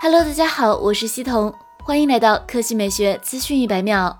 [0.00, 4.16] Hello，大家好，我是西彤，欢迎来到科技美学资讯一百秒。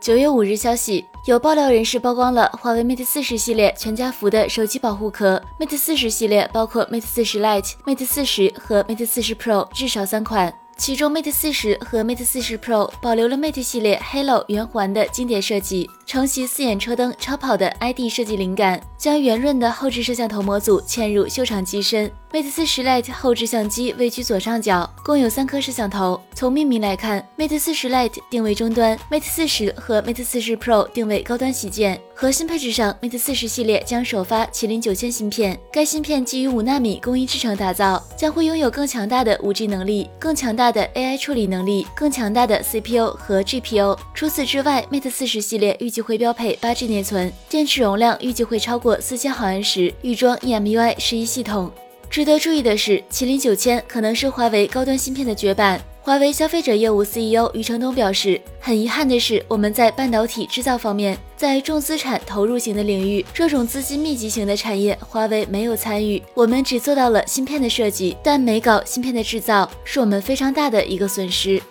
[0.00, 5.42] 九月五日消息，有爆料人士曝光了华为 Mate 四十系列全家福的手机保护壳。
[5.58, 10.52] Mate 四十系列包括 Mate 四十 Lite、Mate 四十和 Mate 四十 Pro 至少三款。
[10.78, 22.10] 其中 Mate 四十和 Mate 四十 Pro 保留了 Mate 系列 Halo 圆环的经典设计，承袭四眼车灯超跑的 ID 设计灵感，将圆润的后置摄像头模组嵌入修长机身。
[22.32, 26.20] Mate 四十 Lite 后置相机位居左上角，共有三颗摄像头。
[26.34, 32.00] 从命名来看，Mate 四十 Lite 定位中端，Mate 四十和 Mate 四十 Pro 定位高端旗舰。
[32.14, 43.96] 核心配置上，Mate 四十系列将首发麒麟九千芯片，该芯片基于五纳米工艺制成打造，将会拥有更强大的五 G 能力、更强大的 AI 处理能力、更强大的 CPU 和 GPU。
[44.14, 51.70] 除此之外，Mate 四十系列预计会标配八 G 内存，电池容量预计会超过四千毫安时，预装 EMUI 十一系统。
[52.08, 55.80] 值得注意的是，麒麟九千可能是华为高端芯片的绝版。
[56.02, 66.20] 华为消费者业务 CEO 余承东表示，很遗憾的是，我们在半导体制造方面，在重资产投入型的领域，这种资金密集型的产业，华为没有参与。
[66.34, 71.62] 我们只做到了芯片的设计，但没搞芯片的制造，是我们非常大的一个损失。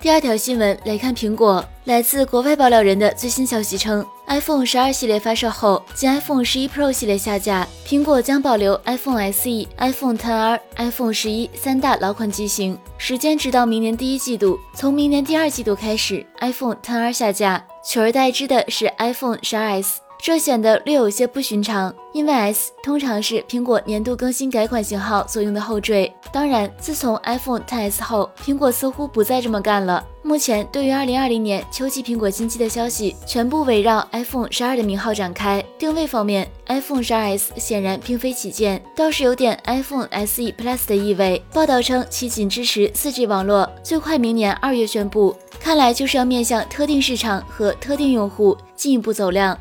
[0.00, 14.58] 第二条新闻来看，苹果来自国外爆料人的最新消息称，iPhone 十二系列发售后，即 iPhone 十一 Pro 系列下架，苹果将保留 iPhone SE、iPhone XR、iPhone 十一三大老款机型，时间直到明年第一季度。
[14.74, 20.00] 从明年第二季度开始，iPhone XR 下架，取而代之的是 iPhone 十二 S。
[20.22, 26.10] 这显得略有些不寻常，因为 S 通常是苹果年度更新改款型号所用的后缀。
[26.32, 30.02] 当然，自从 iPhone XS 后，苹果似乎不再这么干了。
[30.26, 35.62] 目前，对于2020年秋季苹果新机的消息，全部围绕 iPhone 十二的名号展开。
[35.78, 41.42] 定位方面，iPhone 十二 S 显然并非旗舰，倒是有点 iPhone SE Plus 的意味。
[41.52, 45.36] 报道称其仅支持 4G 网络，最快明年二月宣布。
[45.60, 49.56] 看来就是要面向特定市场和特定用户进一步走量。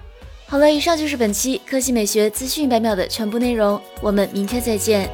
[0.48, 5.10] 好了，以上就是本期科技美学资讯百秒的全部内容，我们明天再见。